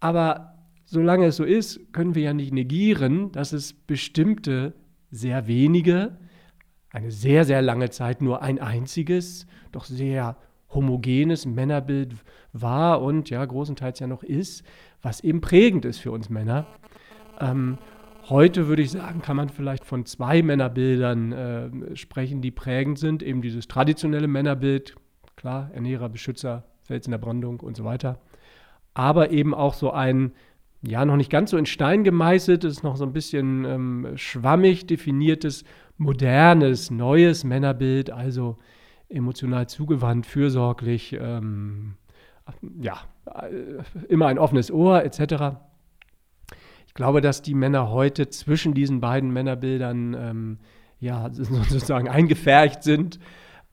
Aber 0.00 0.54
solange 0.84 1.26
es 1.26 1.36
so 1.36 1.44
ist, 1.44 1.92
können 1.92 2.14
wir 2.14 2.22
ja 2.22 2.34
nicht 2.34 2.52
negieren, 2.52 3.32
dass 3.32 3.52
es 3.52 3.72
bestimmte, 3.72 4.74
sehr 5.10 5.46
wenige, 5.46 6.18
eine 6.90 7.10
sehr, 7.10 7.44
sehr 7.44 7.62
lange 7.62 7.90
Zeit 7.90 8.20
nur 8.20 8.42
ein 8.42 8.58
einziges, 8.58 9.46
doch 9.72 9.84
sehr 9.84 10.36
homogenes 10.72 11.46
Männerbild 11.46 12.14
war 12.52 13.02
und 13.02 13.30
ja 13.30 13.44
großenteils 13.44 13.98
ja 13.98 14.06
noch 14.06 14.22
ist, 14.22 14.64
was 15.02 15.22
eben 15.22 15.40
prägend 15.40 15.84
ist 15.84 15.98
für 15.98 16.12
uns 16.12 16.30
Männer. 16.30 16.66
Ähm, 17.40 17.78
heute 18.28 18.68
würde 18.68 18.82
ich 18.82 18.90
sagen, 18.90 19.22
kann 19.22 19.36
man 19.36 19.48
vielleicht 19.48 19.84
von 19.84 20.06
zwei 20.06 20.42
Männerbildern 20.42 21.32
äh, 21.32 21.96
sprechen, 21.96 22.42
die 22.42 22.50
prägend 22.50 22.98
sind. 22.98 23.22
Eben 23.22 23.42
dieses 23.42 23.68
traditionelle 23.68 24.28
Männerbild, 24.28 24.94
klar, 25.36 25.70
Ernährer, 25.72 26.08
Beschützer, 26.08 26.64
Fels 26.82 27.06
in 27.06 27.12
der 27.12 27.18
Brandung 27.18 27.60
und 27.60 27.76
so 27.76 27.84
weiter. 27.84 28.20
Aber 28.94 29.30
eben 29.30 29.54
auch 29.54 29.74
so 29.74 29.90
ein 29.92 30.32
ja, 30.82 31.04
noch 31.04 31.16
nicht 31.16 31.30
ganz 31.30 31.50
so 31.50 31.58
in 31.58 31.66
Stein 31.66 32.04
gemeißelt, 32.04 32.64
ist 32.64 32.82
noch 32.82 32.96
so 32.96 33.04
ein 33.04 33.12
bisschen 33.12 33.64
ähm, 33.64 34.12
schwammig 34.14 34.86
definiertes, 34.86 35.64
modernes, 35.98 36.90
neues 36.90 37.44
Männerbild, 37.44 38.10
also 38.10 38.56
emotional 39.10 39.68
zugewandt, 39.68 40.26
fürsorglich, 40.26 41.16
ähm, 41.20 41.96
ja, 42.80 42.98
äh, 43.26 43.82
immer 44.08 44.26
ein 44.28 44.38
offenes 44.38 44.70
Ohr 44.70 45.04
etc. 45.04 45.56
Ich 46.86 46.94
glaube, 46.94 47.20
dass 47.20 47.42
die 47.42 47.54
Männer 47.54 47.90
heute 47.90 48.28
zwischen 48.28 48.74
diesen 48.74 49.00
beiden 49.00 49.30
Männerbildern 49.32 50.14
ähm, 50.14 50.58
ja, 50.98 51.28
sozusagen 51.32 52.08
eingefärcht 52.08 52.82
sind 52.82 53.20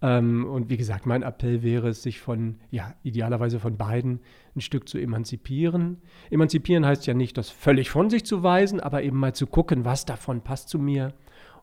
ähm, 0.02 0.46
und 0.46 0.70
wie 0.70 0.78
gesagt, 0.78 1.06
mein 1.06 1.24
Appell 1.24 1.64
wäre 1.64 1.90
es, 1.90 2.04
sich 2.04 2.20
von, 2.20 2.58
ja, 2.70 2.94
idealerweise 3.04 3.60
von 3.60 3.78
beiden 3.78 4.20
ein 4.56 4.62
Stück 4.62 4.88
zu 4.88 5.00
emanzipieren. 5.00 6.02
Emanzipieren 6.30 6.86
heißt 6.86 7.08
ja 7.08 7.14
nicht, 7.14 7.38
das 7.38 7.50
völlig 7.50 7.90
von 7.90 8.10
sich 8.10 8.26
zu 8.26 8.44
weisen, 8.44 8.80
aber 8.80 9.02
eben 9.04 9.18
mal 9.18 9.34
zu 9.34 9.48
gucken, 9.48 9.86
was 9.86 10.06
davon 10.06 10.42
passt 10.44 10.70
zu 10.70 10.78
mir 10.78 11.14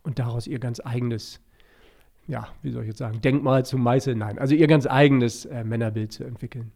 und 0.03 0.19
daraus 0.19 0.47
ihr 0.49 0.59
ganz 0.59 0.81
eigenes, 0.85 1.41
ja, 2.27 2.49
wie 2.63 2.71
soll 2.71 2.83
ich 2.83 2.89
jetzt 2.89 2.99
sagen, 2.99 3.21
Denkmal 3.21 3.65
zu 3.65 3.79
meißeln. 3.79 4.19
Nein, 4.19 4.39
also 4.39 4.55
ihr 4.55 4.67
ganz 4.67 4.87
eigenes 4.87 5.45
äh, 5.45 5.65
Männerbild 5.65 6.13
zu 6.13 6.25
entwickeln. 6.25 6.73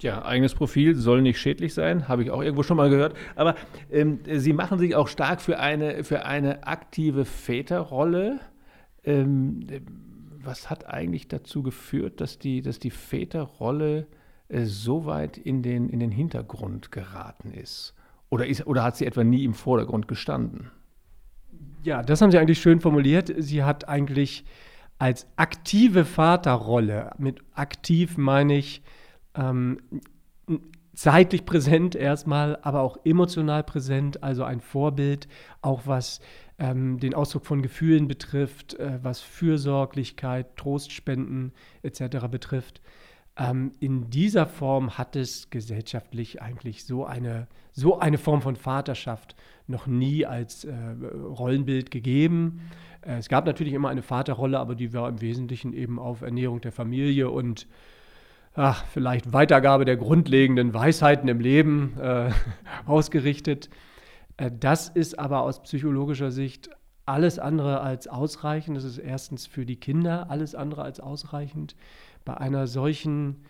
Ja, 0.00 0.24
eigenes 0.24 0.54
Profil 0.54 0.96
soll 0.96 1.22
nicht 1.22 1.38
schädlich 1.38 1.74
sein, 1.74 2.08
habe 2.08 2.24
ich 2.24 2.30
auch 2.32 2.42
irgendwo 2.42 2.64
schon 2.64 2.76
mal 2.76 2.90
gehört. 2.90 3.16
Aber 3.36 3.54
ähm, 3.90 4.18
Sie 4.26 4.52
machen 4.52 4.78
sich 4.78 4.96
auch 4.96 5.06
stark 5.06 5.40
für 5.40 5.60
eine, 5.60 6.02
für 6.02 6.24
eine 6.24 6.66
aktive 6.66 7.24
Väterrolle. 7.24 8.40
Ähm, 9.04 9.60
was 10.42 10.70
hat 10.70 10.88
eigentlich 10.88 11.28
dazu 11.28 11.62
geführt, 11.62 12.20
dass 12.20 12.40
die, 12.40 12.62
dass 12.62 12.80
die 12.80 12.90
Väterrolle 12.90 14.08
äh, 14.48 14.64
so 14.64 15.04
weit 15.04 15.38
in 15.38 15.62
den, 15.62 15.88
in 15.88 16.00
den 16.00 16.10
Hintergrund 16.10 16.90
geraten 16.90 17.52
ist? 17.52 17.94
Oder, 18.28 18.46
ist? 18.46 18.66
oder 18.66 18.82
hat 18.82 18.96
sie 18.96 19.06
etwa 19.06 19.22
nie 19.22 19.44
im 19.44 19.54
Vordergrund 19.54 20.08
gestanden? 20.08 20.72
Ja, 21.84 22.02
das 22.02 22.20
haben 22.20 22.30
Sie 22.30 22.38
eigentlich 22.38 22.60
schön 22.60 22.80
formuliert. 22.80 23.32
Sie 23.38 23.64
hat 23.64 23.88
eigentlich 23.88 24.44
als 24.98 25.26
aktive 25.36 26.04
Vaterrolle, 26.04 27.10
mit 27.18 27.40
aktiv 27.54 28.16
meine 28.16 28.56
ich 28.56 28.82
ähm, 29.34 29.78
zeitlich 30.94 31.44
präsent 31.44 31.96
erstmal, 31.96 32.56
aber 32.62 32.82
auch 32.82 32.98
emotional 33.04 33.64
präsent, 33.64 34.22
also 34.22 34.44
ein 34.44 34.60
Vorbild, 34.60 35.26
auch 35.60 35.82
was 35.86 36.20
ähm, 36.58 37.00
den 37.00 37.14
Ausdruck 37.14 37.46
von 37.46 37.62
Gefühlen 37.62 38.06
betrifft, 38.06 38.74
äh, 38.74 39.00
was 39.02 39.20
Fürsorglichkeit, 39.20 40.56
Trostspenden 40.56 41.52
etc. 41.82 42.28
betrifft. 42.30 42.80
Ähm, 43.36 43.72
in 43.80 44.10
dieser 44.10 44.46
Form 44.46 44.98
hat 44.98 45.16
es 45.16 45.48
gesellschaftlich 45.48 46.42
eigentlich 46.42 46.84
so 46.84 47.06
eine, 47.06 47.48
so 47.72 47.98
eine 47.98 48.18
Form 48.18 48.42
von 48.42 48.56
Vaterschaft 48.56 49.34
noch 49.66 49.86
nie 49.86 50.26
als 50.26 50.64
äh, 50.64 50.74
Rollenbild 50.74 51.90
gegeben. 51.90 52.60
Äh, 53.00 53.16
es 53.16 53.28
gab 53.28 53.46
natürlich 53.46 53.72
immer 53.72 53.88
eine 53.88 54.02
Vaterrolle, 54.02 54.58
aber 54.58 54.74
die 54.74 54.92
war 54.92 55.08
im 55.08 55.20
Wesentlichen 55.20 55.72
eben 55.72 55.98
auf 55.98 56.20
Ernährung 56.20 56.60
der 56.60 56.72
Familie 56.72 57.30
und 57.30 57.66
ach, 58.54 58.84
vielleicht 58.86 59.32
Weitergabe 59.32 59.86
der 59.86 59.96
grundlegenden 59.96 60.74
Weisheiten 60.74 61.28
im 61.28 61.40
Leben 61.40 61.98
äh, 61.98 62.30
ausgerichtet. 62.86 63.70
Äh, 64.36 64.50
das 64.58 64.88
ist 64.90 65.18
aber 65.18 65.40
aus 65.42 65.62
psychologischer 65.62 66.30
Sicht 66.30 66.70
alles 67.06 67.38
andere 67.38 67.80
als 67.80 68.08
ausreichend. 68.08 68.76
Das 68.76 68.84
ist 68.84 68.98
erstens 68.98 69.46
für 69.46 69.66
die 69.66 69.76
Kinder 69.76 70.30
alles 70.30 70.54
andere 70.54 70.82
als 70.82 71.00
ausreichend. 71.00 71.74
Bei 72.24 72.36
einer 72.36 72.66
solchen, 72.66 73.44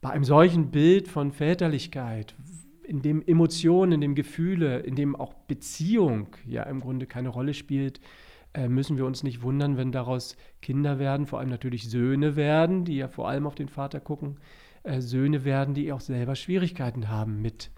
bei 0.00 0.10
einem 0.10 0.24
solchen 0.24 0.70
Bild 0.70 1.08
von 1.08 1.32
Väterlichkeit, 1.32 2.34
in 2.84 3.02
dem 3.02 3.22
Emotionen, 3.22 3.92
in 3.92 4.00
dem 4.00 4.14
Gefühle, 4.14 4.80
in 4.80 4.96
dem 4.96 5.16
auch 5.16 5.34
Beziehung 5.34 6.28
ja 6.46 6.64
im 6.64 6.80
Grunde 6.80 7.06
keine 7.06 7.28
Rolle 7.28 7.54
spielt, 7.54 8.00
äh, 8.54 8.68
müssen 8.68 8.96
wir 8.96 9.06
uns 9.06 9.22
nicht 9.22 9.42
wundern, 9.42 9.76
wenn 9.76 9.92
daraus 9.92 10.36
Kinder 10.60 10.98
werden, 10.98 11.26
vor 11.26 11.38
allem 11.38 11.48
natürlich 11.48 11.88
Söhne 11.88 12.36
werden, 12.36 12.84
die 12.84 12.96
ja 12.96 13.08
vor 13.08 13.28
allem 13.28 13.46
auf 13.46 13.54
den 13.54 13.68
Vater 13.68 14.00
gucken, 14.00 14.38
äh, 14.82 15.00
Söhne 15.00 15.44
werden, 15.44 15.74
die 15.74 15.92
auch 15.92 16.00
selber 16.00 16.34
Schwierigkeiten 16.34 17.08
haben 17.08 17.40
mit 17.40 17.70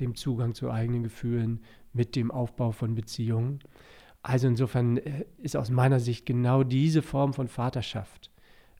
dem 0.00 0.14
Zugang 0.14 0.54
zu 0.54 0.70
eigenen 0.70 1.02
Gefühlen, 1.02 1.60
mit 1.92 2.16
dem 2.16 2.30
Aufbau 2.30 2.70
von 2.72 2.94
Beziehungen. 2.94 3.58
Also 4.22 4.46
insofern 4.48 4.96
äh, 4.96 5.26
ist 5.38 5.56
aus 5.56 5.70
meiner 5.70 6.00
Sicht 6.00 6.24
genau 6.24 6.62
diese 6.62 7.02
Form 7.02 7.34
von 7.34 7.48
Vaterschaft 7.48 8.31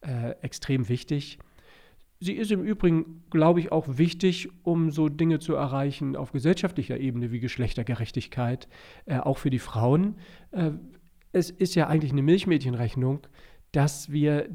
äh, 0.02 0.32
extrem 0.42 0.88
wichtig. 0.88 1.38
Sie 2.20 2.34
ist 2.34 2.52
im 2.52 2.62
Übrigen, 2.62 3.24
glaube 3.30 3.58
ich, 3.58 3.72
auch 3.72 3.98
wichtig, 3.98 4.48
um 4.62 4.92
so 4.92 5.08
Dinge 5.08 5.40
zu 5.40 5.54
erreichen 5.54 6.14
auf 6.14 6.30
gesellschaftlicher 6.30 6.98
Ebene 6.98 7.32
wie 7.32 7.40
Geschlechtergerechtigkeit, 7.40 8.68
äh, 9.06 9.18
auch 9.18 9.38
für 9.38 9.50
die 9.50 9.58
Frauen. 9.58 10.14
Äh, 10.52 10.70
es 11.32 11.50
ist 11.50 11.74
ja 11.74 11.88
eigentlich 11.88 12.12
eine 12.12 12.22
Milchmädchenrechnung, 12.22 13.26
dass 13.72 14.12
wir 14.12 14.48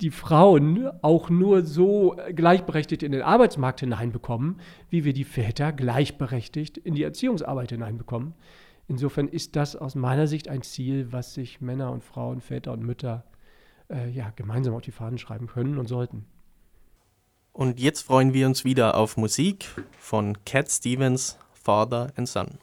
die 0.00 0.10
Frauen 0.10 0.90
auch 1.02 1.28
nur 1.28 1.66
so 1.66 2.16
gleichberechtigt 2.34 3.02
in 3.02 3.12
den 3.12 3.22
Arbeitsmarkt 3.22 3.80
hineinbekommen, 3.80 4.60
wie 4.88 5.04
wir 5.04 5.12
die 5.12 5.24
Väter 5.24 5.72
gleichberechtigt 5.72 6.78
in 6.78 6.94
die 6.94 7.02
Erziehungsarbeit 7.02 7.70
hineinbekommen. 7.70 8.34
Insofern 8.88 9.28
ist 9.28 9.54
das 9.54 9.76
aus 9.76 9.94
meiner 9.94 10.26
Sicht 10.26 10.48
ein 10.48 10.62
Ziel, 10.62 11.12
was 11.12 11.34
sich 11.34 11.60
Männer 11.60 11.92
und 11.92 12.02
Frauen, 12.02 12.40
Väter 12.40 12.72
und 12.72 12.82
Mütter 12.82 13.24
äh, 13.90 14.08
ja, 14.10 14.32
gemeinsam 14.36 14.74
auf 14.74 14.82
die 14.82 14.92
Fahnen 14.92 15.18
schreiben 15.18 15.46
können 15.46 15.78
und 15.78 15.86
sollten. 15.86 16.26
Und 17.52 17.80
jetzt 17.80 18.02
freuen 18.02 18.32
wir 18.32 18.46
uns 18.46 18.64
wieder 18.64 18.96
auf 18.96 19.16
Musik 19.16 19.66
von 19.98 20.42
Cat 20.44 20.70
Stevens, 20.70 21.38
Father 21.52 22.12
and 22.16 22.28
Son. 22.28 22.58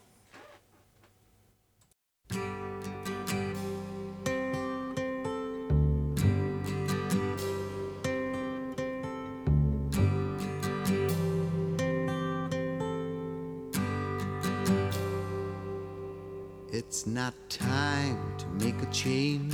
It's 16.72 17.06
not 17.06 17.34
time 17.50 18.18
to 18.40 18.48
make 18.66 18.82
a 18.82 18.92
change. 18.92 19.54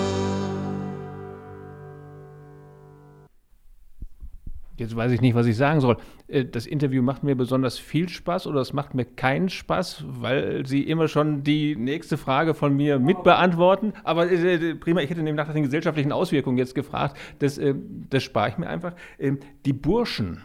Jetzt 4.81 4.95
weiß 4.95 5.11
ich 5.11 5.21
nicht, 5.21 5.35
was 5.35 5.45
ich 5.45 5.55
sagen 5.55 5.79
soll. 5.79 5.97
Äh, 6.27 6.45
Das 6.45 6.65
Interview 6.65 7.03
macht 7.03 7.23
mir 7.23 7.35
besonders 7.35 7.77
viel 7.77 8.09
Spaß 8.09 8.47
oder 8.47 8.61
es 8.61 8.73
macht 8.73 8.95
mir 8.95 9.05
keinen 9.05 9.47
Spaß, 9.49 10.03
weil 10.07 10.65
Sie 10.65 10.81
immer 10.81 11.07
schon 11.07 11.43
die 11.43 11.75
nächste 11.75 12.17
Frage 12.17 12.55
von 12.55 12.75
mir 12.75 12.97
mitbeantworten. 12.97 13.93
Aber 14.03 14.29
äh, 14.31 14.73
prima, 14.75 15.01
ich 15.01 15.09
hätte 15.11 15.21
nämlich 15.21 15.45
nach 15.45 15.53
den 15.53 15.63
gesellschaftlichen 15.63 16.11
Auswirkungen 16.11 16.57
jetzt 16.57 16.73
gefragt. 16.73 17.15
Das, 17.39 17.59
äh, 17.59 17.75
das 18.09 18.23
spare 18.23 18.49
ich 18.49 18.57
mir 18.57 18.67
einfach. 18.67 18.95
Ähm, 19.19 19.37
Die 19.65 19.73
Burschen 19.73 20.41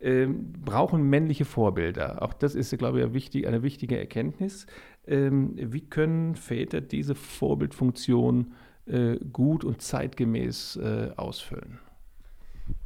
ähm, 0.00 0.52
brauchen 0.64 1.08
männliche 1.08 1.44
Vorbilder. 1.44 2.20
Auch 2.22 2.32
das 2.32 2.56
ist, 2.56 2.76
glaube 2.76 2.98
ich, 2.98 3.04
eine 3.04 3.14
wichtige, 3.14 3.46
eine 3.46 3.62
wichtige 3.62 3.96
Erkenntnis. 3.96 4.66
Ähm, 5.06 5.54
Wie 5.56 5.82
können 5.82 6.34
Väter 6.34 6.80
diese 6.80 7.14
Vorbildfunktion 7.14 8.54
äh, 8.86 9.18
gut 9.32 9.62
und 9.64 9.80
zeitgemäß 9.80 10.76
äh, 10.76 11.10
ausfüllen? 11.16 11.78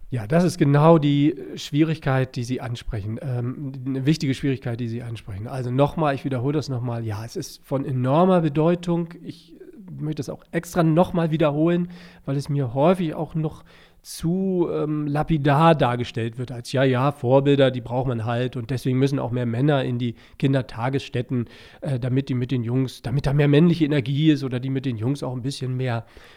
Ja, 0.08 0.26
das 0.26 0.44
ist 0.44 0.56
genau 0.56 0.98
die 0.98 1.34
Schwierigkeit, 1.56 2.36
die 2.36 2.44
Sie 2.44 2.60
ansprechen. 2.60 3.18
Ähm, 3.20 3.72
eine 3.84 4.06
wichtige 4.06 4.34
Schwierigkeit, 4.34 4.78
die 4.78 4.88
Sie 4.88 5.02
ansprechen. 5.02 5.48
Also 5.48 5.70
nochmal, 5.70 6.14
ich 6.14 6.24
wiederhole 6.24 6.52
das 6.52 6.68
nochmal. 6.68 7.04
Ja, 7.04 7.24
es 7.24 7.34
ist 7.34 7.60
von 7.64 7.84
enormer 7.84 8.40
Bedeutung. 8.40 9.08
Ich 9.24 9.56
möchte 9.90 10.20
das 10.20 10.28
auch 10.28 10.44
extra 10.52 10.84
nochmal 10.84 11.32
wiederholen, 11.32 11.90
weil 12.24 12.36
es 12.36 12.48
mir 12.48 12.72
häufig 12.72 13.14
auch 13.14 13.34
noch 13.34 13.64
zu 14.06 14.68
ähm, 14.72 15.08
lapidar 15.08 15.74
dargestellt 15.74 16.38
wird, 16.38 16.52
als 16.52 16.70
ja, 16.70 16.84
ja, 16.84 17.10
Vorbilder, 17.10 17.72
die 17.72 17.80
braucht 17.80 18.06
man 18.06 18.24
halt 18.24 18.54
und 18.54 18.70
deswegen 18.70 19.00
müssen 19.00 19.18
auch 19.18 19.32
mehr 19.32 19.46
Männer 19.46 19.82
in 19.82 19.98
die 19.98 20.14
Kindertagesstätten, 20.38 21.46
äh, 21.80 21.98
damit 21.98 22.28
die 22.28 22.34
mit 22.34 22.52
den 22.52 22.62
Jungs, 22.62 23.02
damit 23.02 23.26
da 23.26 23.32
mehr 23.32 23.48
männliche 23.48 23.84
Energie 23.84 24.30
ist 24.30 24.44
oder 24.44 24.60
die 24.60 24.70
mit 24.70 24.86
den 24.86 24.96
Jungs 24.96 25.24
auch 25.24 25.34
ein 25.34 25.42
bisschen 25.42 25.76
mehr 25.76 26.06
äh, 26.06 26.35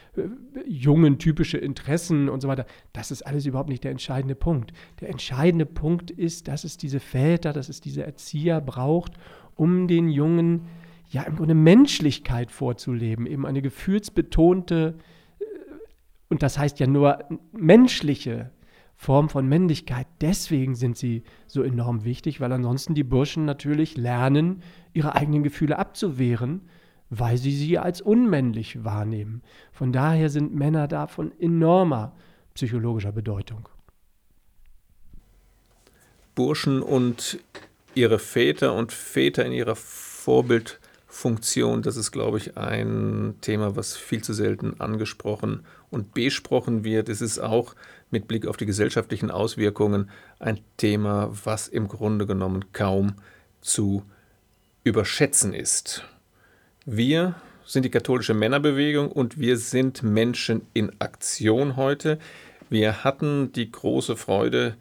jungen 0.66 1.18
typische 1.18 1.58
Interessen 1.58 2.28
und 2.28 2.40
so 2.40 2.48
weiter. 2.48 2.66
Das 2.92 3.10
ist 3.10 3.22
alles 3.22 3.46
überhaupt 3.46 3.68
nicht 3.68 3.84
der 3.84 3.90
entscheidende 3.90 4.34
Punkt. 4.34 4.72
Der 5.00 5.08
entscheidende 5.08 5.66
Punkt 5.66 6.10
ist, 6.10 6.48
dass 6.48 6.64
es 6.64 6.76
diese 6.76 7.00
Väter, 7.00 7.52
dass 7.52 7.68
es 7.68 7.80
diese 7.80 8.04
Erzieher 8.04 8.60
braucht, 8.60 9.12
um 9.54 9.88
den 9.88 10.08
Jungen 10.08 10.66
ja 11.10 11.22
im 11.22 11.36
Grunde 11.36 11.54
Menschlichkeit 11.54 12.50
vorzuleben, 12.50 13.26
eben 13.26 13.46
eine 13.46 13.62
gefühlsbetonte 13.62 14.96
und 16.30 16.44
das 16.44 16.58
heißt 16.58 16.78
ja 16.78 16.86
nur 16.86 17.18
menschliche 17.52 18.52
Form 18.94 19.28
von 19.28 19.48
Männlichkeit. 19.48 20.06
Deswegen 20.20 20.74
sind 20.74 20.96
sie 20.96 21.24
so 21.46 21.62
enorm 21.62 22.04
wichtig, 22.04 22.40
weil 22.40 22.52
ansonsten 22.52 22.94
die 22.94 23.02
Burschen 23.02 23.44
natürlich 23.44 23.96
lernen, 23.96 24.62
ihre 24.92 25.16
eigenen 25.16 25.42
Gefühle 25.42 25.78
abzuwehren, 25.78 26.68
weil 27.10 27.36
sie 27.36 27.54
sie 27.54 27.78
als 27.78 28.00
unmännlich 28.00 28.82
wahrnehmen. 28.84 29.42
Von 29.72 29.92
daher 29.92 30.30
sind 30.30 30.54
Männer 30.54 30.88
da 30.88 31.06
von 31.08 31.32
enormer 31.40 32.12
psychologischer 32.54 33.12
Bedeutung. 33.12 33.68
Burschen 36.36 36.82
und 36.82 37.38
ihre 37.94 38.18
Väter 38.18 38.74
und 38.74 38.92
Väter 38.92 39.44
in 39.44 39.52
ihrer 39.52 39.76
Vorbildfunktion, 39.76 41.82
das 41.82 41.96
ist, 41.96 42.12
glaube 42.12 42.38
ich, 42.38 42.56
ein 42.56 43.34
Thema, 43.40 43.76
was 43.76 43.96
viel 43.96 44.22
zu 44.22 44.32
selten 44.32 44.80
angesprochen 44.80 45.64
und 45.90 46.14
besprochen 46.14 46.84
wird. 46.84 47.08
Es 47.08 47.20
ist 47.20 47.40
auch 47.40 47.74
mit 48.10 48.28
Blick 48.28 48.46
auf 48.46 48.56
die 48.56 48.66
gesellschaftlichen 48.66 49.32
Auswirkungen 49.32 50.08
ein 50.38 50.60
Thema, 50.76 51.32
was 51.44 51.66
im 51.66 51.88
Grunde 51.88 52.26
genommen 52.26 52.72
kaum 52.72 53.16
zu 53.60 54.04
überschätzen 54.84 55.52
ist. 55.52 56.04
Wir 56.86 57.34
sind 57.64 57.84
die 57.84 57.90
katholische 57.90 58.34
Männerbewegung 58.34 59.12
und 59.12 59.38
wir 59.38 59.58
sind 59.58 60.02
Menschen 60.02 60.62
in 60.72 60.90
Aktion 60.98 61.76
heute. 61.76 62.18
Wir 62.68 63.04
hatten 63.04 63.52
die 63.52 63.70
große 63.70 64.16
Freude, 64.16 64.76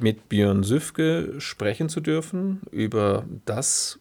mit 0.00 0.28
Björn 0.28 0.64
Süfke 0.64 1.34
sprechen 1.38 1.88
zu 1.88 2.00
dürfen 2.00 2.60
über 2.70 3.24
das, 3.44 3.98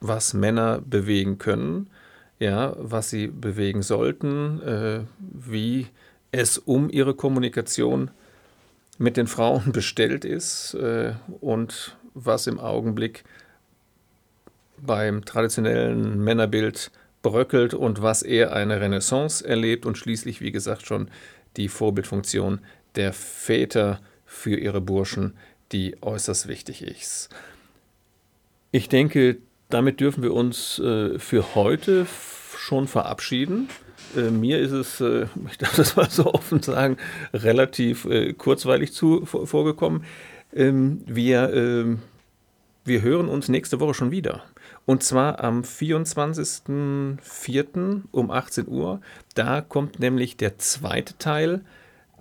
was 0.00 0.34
Männer 0.34 0.80
bewegen 0.80 1.38
können, 1.38 1.90
ja, 2.38 2.74
was 2.78 3.10
sie 3.10 3.28
bewegen 3.28 3.82
sollten, 3.82 4.60
äh, 4.62 5.00
wie 5.18 5.86
es 6.32 6.58
um 6.58 6.90
ihre 6.90 7.14
Kommunikation 7.14 8.10
mit 8.98 9.16
den 9.16 9.26
Frauen 9.26 9.72
bestellt 9.72 10.24
ist 10.24 10.74
äh, 10.74 11.12
und 11.40 11.96
was 12.14 12.46
im 12.46 12.58
Augenblick 12.58 13.24
beim 14.82 15.24
traditionellen 15.24 16.22
Männerbild 16.22 16.90
bröckelt 17.22 17.72
und 17.72 18.02
was 18.02 18.22
eher 18.22 18.52
eine 18.52 18.80
Renaissance 18.80 19.46
erlebt 19.46 19.86
und 19.86 19.96
schließlich, 19.96 20.40
wie 20.40 20.52
gesagt, 20.52 20.86
schon 20.86 21.08
die 21.56 21.68
Vorbildfunktion 21.68 22.60
der 22.96 23.12
Väter 23.12 24.00
für 24.26 24.56
ihre 24.56 24.80
Burschen, 24.80 25.34
die 25.70 25.96
äußerst 26.02 26.48
wichtig 26.48 26.82
ist. 26.82 27.28
Ich 28.72 28.88
denke, 28.88 29.38
damit 29.68 30.00
dürfen 30.00 30.22
wir 30.22 30.34
uns 30.34 30.78
äh, 30.78 31.18
für 31.18 31.54
heute 31.54 32.06
schon 32.56 32.88
verabschieden. 32.88 33.68
Äh, 34.16 34.30
mir 34.30 34.58
ist 34.58 34.72
es, 34.72 35.00
äh, 35.00 35.26
ich 35.50 35.58
darf 35.58 35.76
das 35.76 35.96
mal 35.96 36.10
so 36.10 36.32
offen 36.34 36.62
sagen, 36.62 36.96
relativ 37.32 38.04
äh, 38.06 38.32
kurzweilig 38.32 38.92
zu, 38.92 39.24
vor, 39.26 39.46
vorgekommen. 39.46 40.04
Ähm, 40.54 41.02
wir, 41.06 41.52
ähm, 41.54 42.00
wir 42.84 43.02
hören 43.02 43.28
uns 43.28 43.48
nächste 43.48 43.80
Woche 43.80 43.94
schon 43.94 44.10
wieder. 44.10 44.44
Und 44.86 45.02
zwar 45.02 45.42
am 45.42 45.62
24.04. 45.62 48.02
um 48.10 48.30
18 48.30 48.68
Uhr. 48.68 49.00
Da 49.34 49.60
kommt 49.60 50.00
nämlich 50.00 50.36
der 50.36 50.58
zweite 50.58 51.16
Teil 51.18 51.62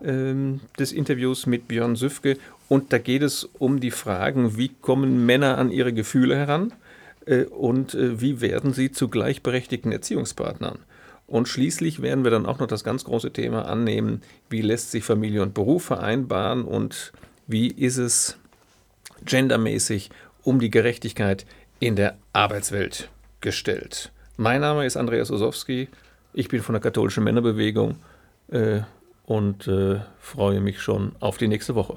ähm, 0.03 0.61
des 0.77 0.91
Interviews 0.91 1.47
mit 1.47 1.67
Björn 1.67 1.95
Süfke. 1.95 2.37
Und 2.69 2.93
da 2.93 2.99
geht 2.99 3.23
es 3.23 3.49
um 3.57 3.79
die 3.79 3.91
Fragen, 3.91 4.57
wie 4.57 4.69
kommen 4.69 5.25
Männer 5.25 5.57
an 5.57 5.71
ihre 5.71 5.93
Gefühle 5.93 6.35
heran 6.35 6.73
äh, 7.25 7.45
und 7.45 7.95
äh, 7.95 8.21
wie 8.21 8.41
werden 8.41 8.73
sie 8.73 8.91
zu 8.91 9.09
gleichberechtigten 9.09 9.91
Erziehungspartnern. 9.91 10.77
Und 11.27 11.47
schließlich 11.47 12.01
werden 12.01 12.23
wir 12.23 12.31
dann 12.31 12.45
auch 12.45 12.59
noch 12.59 12.67
das 12.67 12.83
ganz 12.83 13.05
große 13.05 13.31
Thema 13.31 13.65
annehmen, 13.65 14.21
wie 14.49 14.61
lässt 14.61 14.91
sich 14.91 15.05
Familie 15.05 15.41
und 15.41 15.53
Beruf 15.53 15.85
vereinbaren 15.85 16.65
und 16.65 17.13
wie 17.47 17.67
ist 17.67 17.97
es 17.97 18.37
gendermäßig 19.25 20.09
um 20.43 20.59
die 20.59 20.69
Gerechtigkeit 20.69 21.45
in 21.79 21.95
der 21.95 22.17
Arbeitswelt 22.33 23.09
gestellt. 23.41 24.11
Mein 24.37 24.61
Name 24.61 24.85
ist 24.85 24.97
Andreas 24.97 25.31
Osowski, 25.31 25.89
ich 26.33 26.47
bin 26.47 26.61
von 26.61 26.73
der 26.73 26.81
katholischen 26.81 27.23
Männerbewegung 27.23 27.97
äh, 28.49 28.81
und 29.25 29.67
äh, 29.67 29.99
freue 30.19 30.61
mich 30.61 30.81
schon 30.81 31.15
auf 31.19 31.37
die 31.37 31.47
nächste 31.47 31.75
Woche. 31.75 31.95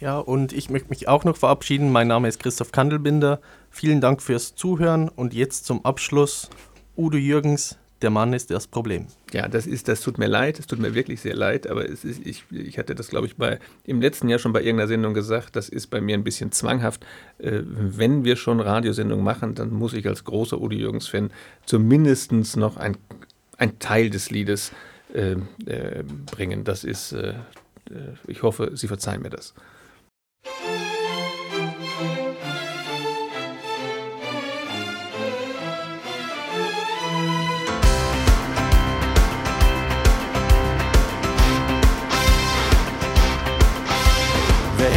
Ja, 0.00 0.18
und 0.18 0.52
ich 0.52 0.68
möchte 0.68 0.88
mich 0.88 1.06
auch 1.06 1.22
noch 1.24 1.36
verabschieden. 1.36 1.92
Mein 1.92 2.08
Name 2.08 2.26
ist 2.26 2.40
Christoph 2.40 2.72
Kandelbinder. 2.72 3.40
Vielen 3.70 4.00
Dank 4.00 4.20
fürs 4.20 4.56
Zuhören 4.56 5.08
und 5.08 5.32
jetzt 5.32 5.64
zum 5.64 5.84
Abschluss 5.84 6.50
Udo 6.96 7.18
Jürgens, 7.18 7.78
der 8.02 8.10
Mann 8.10 8.32
ist 8.32 8.50
das 8.50 8.66
Problem. 8.66 9.06
Ja, 9.32 9.48
das 9.48 9.66
ist, 9.66 9.88
das 9.88 10.00
tut 10.00 10.18
mir 10.18 10.26
leid, 10.26 10.58
es 10.58 10.66
tut 10.66 10.78
mir 10.78 10.94
wirklich 10.94 11.20
sehr 11.20 11.36
leid, 11.36 11.66
aber 11.66 11.88
es 11.88 12.04
ist, 12.04 12.26
ich, 12.26 12.44
ich 12.50 12.78
hatte 12.78 12.94
das, 12.94 13.08
glaube 13.08 13.26
ich, 13.26 13.36
bei, 13.36 13.58
im 13.84 14.00
letzten 14.00 14.28
Jahr 14.28 14.38
schon 14.38 14.52
bei 14.52 14.60
irgendeiner 14.60 14.88
Sendung 14.88 15.14
gesagt, 15.14 15.56
das 15.56 15.68
ist 15.68 15.88
bei 15.88 16.00
mir 16.00 16.14
ein 16.14 16.24
bisschen 16.24 16.52
zwanghaft. 16.52 17.04
Äh, 17.38 17.60
wenn 17.64 18.24
wir 18.24 18.36
schon 18.36 18.60
Radiosendungen 18.60 19.24
machen, 19.24 19.54
dann 19.54 19.70
muss 19.70 19.94
ich 19.94 20.06
als 20.06 20.24
großer 20.24 20.60
Udi 20.60 20.76
Jürgens-Fan 20.76 21.30
zumindest 21.64 22.32
noch 22.56 22.76
ein, 22.76 22.96
ein 23.56 23.78
Teil 23.78 24.10
des 24.10 24.30
Liedes 24.30 24.72
äh, 25.14 25.36
äh, 25.66 26.04
bringen. 26.30 26.64
Das 26.64 26.84
ist, 26.84 27.12
äh, 27.12 27.30
äh, 27.90 28.14
ich 28.26 28.42
hoffe, 28.42 28.72
Sie 28.74 28.88
verzeihen 28.88 29.22
mir 29.22 29.30
das. 29.30 29.54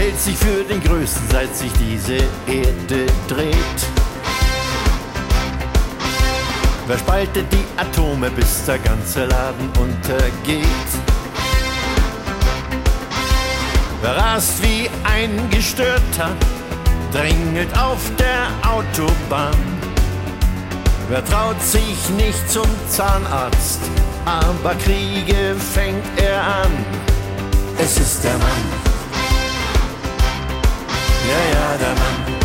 Hält 0.05 0.21
sich 0.21 0.37
für 0.37 0.63
den 0.63 0.79
Größten, 0.81 1.23
seit 1.31 1.55
sich 1.55 1.71
diese 1.73 2.17
Erde 2.45 3.07
dreht? 3.27 3.79
Wer 6.85 6.97
spaltet 6.99 7.51
die 7.51 7.65
Atome, 7.75 8.29
bis 8.29 8.65
der 8.65 8.77
ganze 8.77 9.25
Laden 9.25 9.67
untergeht? 9.79 10.89
Wer 14.01 14.15
rast 14.15 14.61
wie 14.61 14.87
ein 15.03 15.49
Gestörter, 15.49 16.29
drängelt 17.11 17.75
auf 17.75 17.99
der 18.19 18.45
Autobahn? 18.69 19.57
Wer 21.09 21.25
traut 21.25 21.59
sich 21.63 22.09
nicht 22.15 22.47
zum 22.47 22.69
Zahnarzt, 22.89 23.81
aber 24.25 24.75
Kriege 24.75 25.55
fängt 25.73 26.05
er 26.17 26.43
an? 26.43 26.71
Es 27.79 27.97
ist 27.97 28.23
der 28.23 28.33
Mann 28.33 28.94
ja, 31.29 31.41
ja, 31.53 31.77
der 31.77 31.95
Mann. 32.01 32.35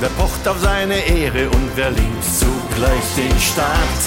Wer 0.00 0.08
pocht 0.10 0.48
auf 0.48 0.58
seine 0.58 0.98
Ehre 1.06 1.48
und 1.50 1.70
wer 1.76 1.90
linkt 1.90 2.24
zugleich 2.24 3.14
den 3.16 3.38
Staat? 3.38 4.00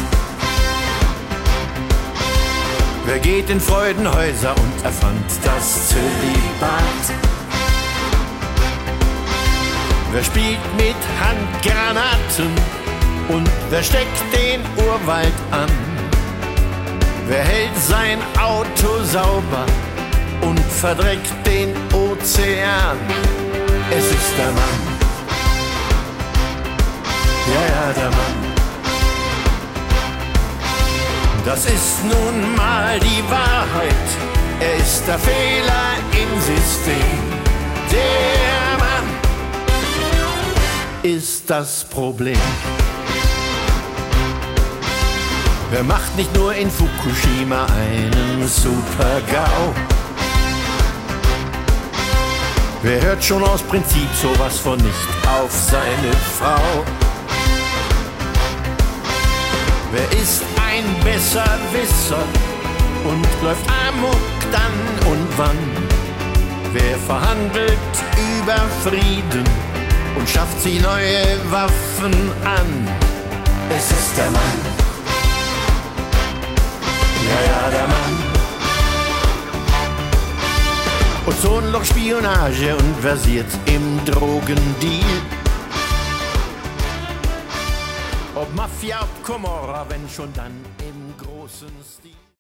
Wer 3.06 3.20
geht 3.20 3.50
in 3.50 3.62
Freudenhäuser 3.62 4.56
und 4.58 4.84
erfand 4.84 5.26
das 5.44 5.90
Zölibat? 5.90 7.04
Wer 10.12 10.24
spielt 10.24 10.76
mit 10.76 10.96
Handgranaten 11.22 12.52
und 13.30 13.50
wer 13.70 13.84
steckt 13.84 14.20
den 14.34 14.62
Urwald 14.86 15.34
an? 15.52 15.70
Wer 17.28 17.44
hält 17.44 17.78
sein 17.78 18.20
Auto 18.38 19.04
sauber 19.04 19.66
und 20.42 20.60
verdreckt 20.60 21.32
den 21.46 21.74
Ozean. 21.94 22.98
Es 23.92 24.06
ist 24.06 24.38
der 24.38 24.52
Mann. 24.52 24.96
Ja, 27.54 27.62
ja, 27.62 27.94
der 27.94 28.10
Mann. 28.10 28.56
Das 31.46 31.66
ist 31.66 32.04
nun 32.04 32.56
mal 32.56 33.00
die 33.00 33.24
Wahrheit. 33.30 34.08
Er 34.60 34.76
ist 34.78 35.08
der 35.08 35.20
Fehler 35.20 35.96
im 36.12 36.42
System. 36.42 37.22
Der 37.92 38.78
Mann 38.80 39.08
ist 41.04 41.50
das 41.50 41.84
Problem. 41.84 42.40
Wer 45.72 45.84
macht 45.84 46.16
nicht 46.16 46.34
nur 46.36 46.54
in 46.56 46.72
Fukushima 46.72 47.66
einen 47.66 48.48
Super-GAU? 48.48 49.95
Wer 52.86 53.02
hört 53.02 53.24
schon 53.24 53.44
aus 53.44 53.64
Prinzip 53.64 54.08
sowas 54.14 54.60
von 54.60 54.78
nicht 54.78 55.10
auf 55.28 55.50
seine 55.52 56.14
Frau? 56.38 56.86
Wer 59.92 60.22
ist 60.22 60.44
ein 60.70 60.84
Besserwisser 61.04 62.24
und 63.04 63.26
läuft 63.42 63.66
amok 63.88 64.22
dann 64.52 65.12
und 65.12 65.28
wann? 65.36 65.58
Wer 66.74 66.96
verhandelt 66.98 67.96
über 68.38 68.58
Frieden 68.84 69.44
und 70.20 70.30
schafft 70.30 70.62
sie 70.62 70.80
neue 70.80 71.24
Waffen 71.50 72.14
an? 72.44 72.88
Es 73.76 73.90
ist 73.90 74.16
der 74.16 74.30
Mann. 74.30 74.60
Ja, 77.28 77.52
ja, 77.52 77.70
der 77.72 77.88
Mann. 77.88 78.35
Ozonloch, 81.28 81.84
Spionage 81.84 82.76
und 82.76 82.96
versiert 83.02 83.48
im 83.66 84.00
Drogendeal. 84.06 85.02
Ob 88.36 88.54
Mafia, 88.54 89.02
ob 89.02 89.24
Komorra, 89.24 89.86
wenn 89.90 90.08
schon 90.08 90.32
dann. 90.34 90.52